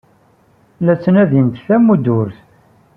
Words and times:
La 0.85 0.93
ttnadint 0.95 1.55
tamudrut. 1.65 2.37